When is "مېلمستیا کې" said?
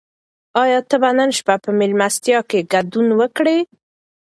1.79-2.67